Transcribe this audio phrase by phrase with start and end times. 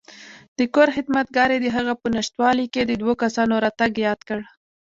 [0.57, 4.39] د کور خدمتګار یې دهغه په نشتوالي کې د دوو کسانو راتګ یاد کړ.